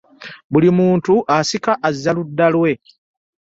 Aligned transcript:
Buli 0.51 0.69
muntu 0.79 1.13
asika 1.37 1.71
aza 1.87 2.11
ku 2.13 2.15
ludda 2.17 2.47
lwe. 2.53 2.71